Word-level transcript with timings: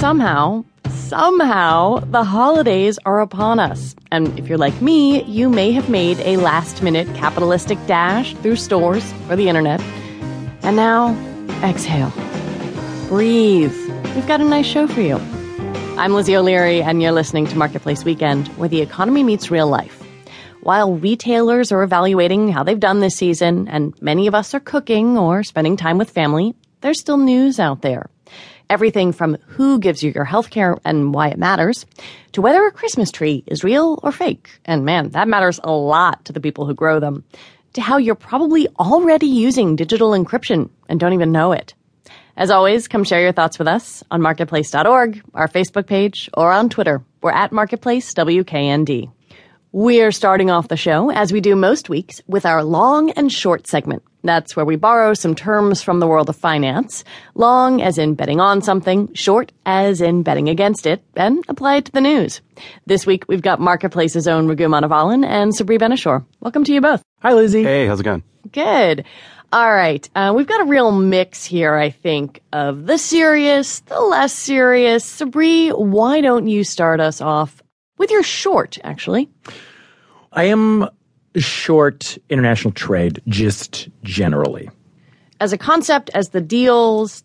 Somehow, 0.00 0.64
somehow, 0.88 1.98
the 1.98 2.24
holidays 2.24 2.98
are 3.04 3.20
upon 3.20 3.60
us. 3.60 3.94
And 4.10 4.36
if 4.38 4.48
you're 4.48 4.58
like 4.58 4.80
me, 4.80 5.22
you 5.24 5.50
may 5.50 5.72
have 5.72 5.90
made 5.90 6.18
a 6.20 6.38
last 6.38 6.82
minute 6.82 7.06
capitalistic 7.14 7.78
dash 7.86 8.34
through 8.36 8.56
stores 8.56 9.12
or 9.28 9.36
the 9.36 9.48
internet. 9.48 9.80
And 10.62 10.74
now, 10.74 11.14
exhale. 11.62 12.10
Breathe. 13.08 13.76
We've 14.16 14.26
got 14.26 14.40
a 14.40 14.44
nice 14.44 14.66
show 14.66 14.86
for 14.86 15.02
you. 15.02 15.16
I'm 15.98 16.14
Lizzie 16.14 16.34
O'Leary, 16.34 16.82
and 16.82 17.02
you're 17.02 17.12
listening 17.12 17.46
to 17.48 17.58
Marketplace 17.58 18.02
Weekend, 18.02 18.48
where 18.56 18.70
the 18.70 18.80
economy 18.80 19.22
meets 19.22 19.50
real 19.50 19.68
life. 19.68 19.99
While 20.62 20.96
retailers 20.96 21.72
are 21.72 21.82
evaluating 21.82 22.50
how 22.50 22.64
they've 22.64 22.78
done 22.78 23.00
this 23.00 23.16
season, 23.16 23.66
and 23.66 23.94
many 24.02 24.26
of 24.26 24.34
us 24.34 24.52
are 24.52 24.60
cooking 24.60 25.16
or 25.16 25.42
spending 25.42 25.78
time 25.78 25.96
with 25.96 26.10
family, 26.10 26.54
there's 26.82 27.00
still 27.00 27.16
news 27.16 27.58
out 27.58 27.80
there. 27.80 28.10
Everything 28.68 29.12
from 29.12 29.38
who 29.46 29.78
gives 29.78 30.02
you 30.02 30.12
your 30.14 30.26
health 30.26 30.50
care 30.50 30.76
and 30.84 31.14
why 31.14 31.28
it 31.28 31.38
matters, 31.38 31.86
to 32.32 32.42
whether 32.42 32.66
a 32.66 32.72
Christmas 32.72 33.10
tree 33.10 33.42
is 33.46 33.64
real 33.64 33.98
or 34.02 34.12
fake. 34.12 34.60
And 34.66 34.84
man, 34.84 35.08
that 35.10 35.28
matters 35.28 35.60
a 35.64 35.72
lot 35.72 36.26
to 36.26 36.32
the 36.34 36.40
people 36.40 36.66
who 36.66 36.74
grow 36.74 37.00
them. 37.00 37.24
To 37.72 37.80
how 37.80 37.96
you're 37.96 38.14
probably 38.14 38.68
already 38.78 39.28
using 39.28 39.76
digital 39.76 40.10
encryption 40.10 40.68
and 40.90 41.00
don't 41.00 41.14
even 41.14 41.32
know 41.32 41.52
it. 41.52 41.72
As 42.36 42.50
always, 42.50 42.86
come 42.86 43.04
share 43.04 43.22
your 43.22 43.32
thoughts 43.32 43.58
with 43.58 43.66
us 43.66 44.04
on 44.10 44.20
marketplace.org, 44.20 45.22
our 45.32 45.48
Facebook 45.48 45.86
page, 45.86 46.28
or 46.34 46.52
on 46.52 46.68
Twitter. 46.68 47.02
We're 47.22 47.32
at 47.32 47.50
Marketplace 47.50 48.12
WKND. 48.12 49.10
We're 49.72 50.10
starting 50.10 50.50
off 50.50 50.66
the 50.66 50.76
show, 50.76 51.12
as 51.12 51.32
we 51.32 51.40
do 51.40 51.54
most 51.54 51.88
weeks, 51.88 52.20
with 52.26 52.44
our 52.44 52.64
long 52.64 53.12
and 53.12 53.30
short 53.30 53.68
segment. 53.68 54.02
That's 54.24 54.56
where 54.56 54.66
we 54.66 54.74
borrow 54.74 55.14
some 55.14 55.36
terms 55.36 55.80
from 55.80 56.00
the 56.00 56.08
world 56.08 56.28
of 56.28 56.34
finance. 56.34 57.04
Long 57.36 57.80
as 57.80 57.96
in 57.96 58.16
betting 58.16 58.40
on 58.40 58.62
something, 58.62 59.14
short 59.14 59.52
as 59.64 60.00
in 60.00 60.24
betting 60.24 60.48
against 60.48 60.86
it, 60.86 61.04
and 61.14 61.44
apply 61.46 61.76
it 61.76 61.84
to 61.84 61.92
the 61.92 62.00
news. 62.00 62.40
This 62.86 63.06
week, 63.06 63.26
we've 63.28 63.42
got 63.42 63.60
Marketplace's 63.60 64.26
own 64.26 64.48
Raghu 64.48 64.66
Manavalan 64.66 65.24
and 65.24 65.52
Sabri 65.52 65.78
Ben-Achour. 65.78 66.24
Welcome 66.40 66.64
to 66.64 66.72
you 66.72 66.80
both. 66.80 67.04
Hi, 67.22 67.32
Lizzie. 67.32 67.62
Hey, 67.62 67.86
how's 67.86 68.00
it 68.00 68.04
going? 68.04 68.24
Good. 68.50 69.04
All 69.52 69.72
right. 69.72 70.10
Uh, 70.16 70.32
we've 70.34 70.48
got 70.48 70.62
a 70.62 70.68
real 70.68 70.90
mix 70.90 71.44
here, 71.44 71.76
I 71.76 71.90
think, 71.90 72.42
of 72.52 72.86
the 72.86 72.98
serious, 72.98 73.78
the 73.80 74.00
less 74.00 74.32
serious. 74.32 75.20
Sabri, 75.20 75.70
why 75.78 76.22
don't 76.22 76.48
you 76.48 76.64
start 76.64 76.98
us 76.98 77.20
off 77.20 77.62
with 78.00 78.10
your 78.10 78.22
short, 78.22 78.78
actually. 78.82 79.28
I 80.32 80.44
am 80.44 80.88
short 81.36 82.16
international 82.30 82.72
trade 82.72 83.20
just 83.28 83.88
generally. 84.02 84.70
As 85.38 85.52
a 85.52 85.58
concept, 85.58 86.10
as 86.14 86.30
the 86.30 86.40
deals. 86.40 87.22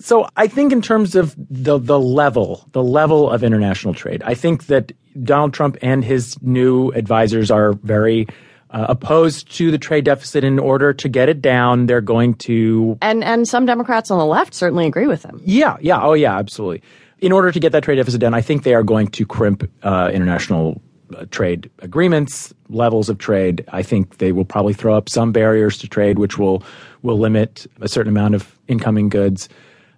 So 0.00 0.26
I 0.36 0.48
think 0.48 0.72
in 0.72 0.82
terms 0.82 1.14
of 1.14 1.36
the 1.36 1.78
the 1.78 2.00
level, 2.00 2.66
the 2.72 2.82
level 2.82 3.30
of 3.30 3.44
international 3.44 3.92
trade, 3.94 4.22
I 4.24 4.34
think 4.34 4.66
that 4.66 4.92
Donald 5.22 5.52
Trump 5.52 5.76
and 5.82 6.02
his 6.02 6.40
new 6.42 6.90
advisors 6.92 7.50
are 7.50 7.74
very 7.74 8.26
uh, 8.70 8.86
opposed 8.88 9.54
to 9.56 9.70
the 9.70 9.78
trade 9.78 10.04
deficit. 10.06 10.42
In 10.42 10.58
order 10.58 10.94
to 10.94 11.08
get 11.08 11.28
it 11.28 11.42
down, 11.42 11.86
they're 11.86 12.00
going 12.00 12.34
to 12.48 12.98
and 13.02 13.22
and 13.22 13.46
some 13.46 13.66
Democrats 13.66 14.10
on 14.10 14.18
the 14.18 14.26
left 14.26 14.54
certainly 14.54 14.86
agree 14.86 15.06
with 15.06 15.22
him. 15.22 15.40
Yeah, 15.44 15.76
yeah, 15.80 16.02
oh 16.02 16.14
yeah, 16.14 16.38
absolutely 16.38 16.82
in 17.24 17.32
order 17.32 17.50
to 17.50 17.58
get 17.58 17.72
that 17.72 17.82
trade 17.82 17.96
deficit 17.96 18.20
down, 18.20 18.34
I 18.34 18.42
think 18.42 18.64
they 18.64 18.74
are 18.74 18.82
going 18.82 19.08
to 19.08 19.24
crimp 19.24 19.66
uh, 19.82 20.10
international 20.12 20.82
uh, 21.16 21.24
trade 21.30 21.70
agreements, 21.78 22.52
levels 22.68 23.08
of 23.08 23.16
trade. 23.16 23.64
I 23.72 23.82
think 23.82 24.18
they 24.18 24.30
will 24.30 24.44
probably 24.44 24.74
throw 24.74 24.94
up 24.94 25.08
some 25.08 25.32
barriers 25.32 25.78
to 25.78 25.88
trade, 25.88 26.18
which 26.18 26.36
will 26.36 26.62
will 27.00 27.18
limit 27.18 27.66
a 27.80 27.88
certain 27.88 28.10
amount 28.10 28.34
of 28.34 28.58
incoming 28.68 29.08
goods. 29.08 29.48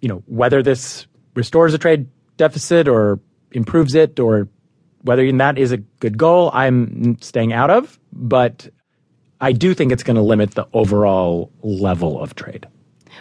You 0.00 0.08
know, 0.08 0.22
whether 0.26 0.62
this 0.62 1.08
restores 1.34 1.74
a 1.74 1.78
trade 1.78 2.06
deficit 2.36 2.86
or 2.86 3.18
improves 3.50 3.96
it, 3.96 4.20
or 4.20 4.48
whether 5.02 5.32
that 5.32 5.58
is 5.58 5.72
a 5.72 5.78
good 5.78 6.18
goal, 6.18 6.52
I'm 6.54 7.20
staying 7.20 7.52
out 7.52 7.70
of. 7.70 7.98
But 8.12 8.68
I 9.40 9.50
do 9.50 9.74
think 9.74 9.90
it's 9.90 10.04
going 10.04 10.14
to 10.14 10.22
limit 10.22 10.52
the 10.52 10.68
overall 10.72 11.50
level 11.62 12.22
of 12.22 12.36
trade. 12.36 12.68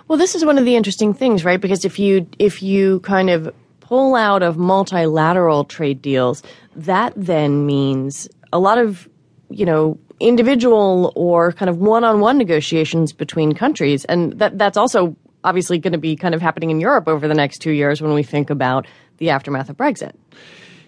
Well, 0.07 0.19
this 0.19 0.35
is 0.35 0.45
one 0.45 0.59
of 0.59 0.65
the 0.65 0.75
interesting 0.75 1.15
things, 1.15 1.43
right? 1.43 1.59
Because 1.59 1.83
if 1.83 1.97
you 1.97 2.27
if 2.37 2.61
you 2.61 2.99
kind 2.99 3.31
of 3.31 3.51
pull 3.87 4.15
out 4.15 4.43
of 4.43 4.57
multilateral 4.57 5.63
trade 5.63 6.01
deals, 6.01 6.43
that 6.75 7.13
then 7.15 7.65
means 7.65 8.27
a 8.51 8.59
lot 8.59 8.77
of, 8.77 9.07
you 9.49 9.65
know, 9.65 9.97
individual 10.19 11.13
or 11.15 11.53
kind 11.53 11.69
of 11.69 11.77
one-on-one 11.77 12.37
negotiations 12.37 13.13
between 13.13 13.53
countries. 13.53 14.03
And 14.05 14.33
that, 14.39 14.57
that's 14.57 14.77
also 14.77 15.15
obviously 15.43 15.79
going 15.79 15.93
to 15.93 15.99
be 15.99 16.17
kind 16.17 16.35
of 16.35 16.41
happening 16.41 16.69
in 16.69 16.81
Europe 16.81 17.07
over 17.07 17.27
the 17.27 17.33
next 17.33 17.59
two 17.59 17.71
years 17.71 18.01
when 18.01 18.13
we 18.13 18.23
think 18.23 18.49
about 18.49 18.85
the 19.19 19.29
aftermath 19.29 19.69
of 19.69 19.77
Brexit. 19.77 20.11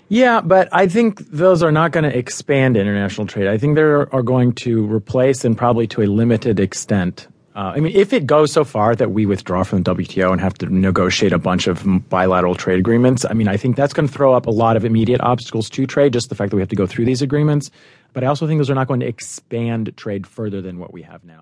Yeah, 0.10 0.42
but 0.42 0.68
I 0.72 0.88
think 0.88 1.20
those 1.30 1.64
are 1.64 1.72
not 1.72 1.92
going 1.92 2.04
to 2.04 2.18
expand 2.18 2.76
international 2.76 3.28
trade. 3.28 3.48
I 3.48 3.58
think 3.58 3.76
they 3.76 3.81
are 3.81 4.24
going 4.24 4.54
to 4.54 4.92
replace 4.92 5.46
and 5.46 5.58
probably 5.58 5.88
to 5.88 6.02
a 6.02 6.08
limited 6.08 6.60
extent 6.60 7.28
uh, 7.59 7.74
I 7.75 7.81
mean, 7.81 7.94
if 7.94 8.14
it 8.14 8.25
goes 8.25 8.53
so 8.53 8.64
far 8.64 8.96
that 8.96 9.12
we 9.12 9.25
withdraw 9.25 9.64
from 9.64 9.84
the 9.84 9.94
WTO 9.94 10.31
and 10.31 10.40
have 10.40 10.53
to 10.59 10.74
negotiate 10.74 11.34
a 11.34 11.38
bunch 11.38 11.68
of 11.68 11.84
bilateral 12.08 12.56
trade 12.56 12.80
agreements, 12.80 13.25
I 13.30 13.34
mean, 13.34 13.50
I 13.50 13.58
think 13.58 13.75
that's 13.75 13.92
going 13.92 14.08
to 14.08 14.14
throw 14.14 14.34
up 14.34 14.46
a 14.46 14.50
lot 14.50 14.78
of 14.78 14.86
immediate 14.86 15.20
obstacles 15.20 15.69
to 15.72 15.86
trade, 15.86 16.14
just 16.14 16.30
the 16.30 16.36
fact 16.36 16.52
that 16.52 16.56
we 16.56 16.62
have 16.62 16.69
to 16.69 16.78
go 16.78 16.88
through 16.88 17.03
these 17.03 17.22
agreements. 17.22 17.69
But 18.14 18.24
I 18.24 18.28
also 18.28 18.48
think 18.48 18.59
those 18.59 18.69
are 18.69 18.75
not 18.75 18.88
going 18.88 19.02
to 19.02 19.06
expand 19.06 19.92
trade 19.98 20.25
further 20.25 20.62
than 20.62 20.80
what 20.80 20.94
we 20.94 21.02
have 21.02 21.22
now. 21.25 21.38